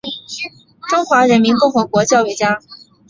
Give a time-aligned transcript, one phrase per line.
[0.89, 2.59] 中华人民共和国教育家。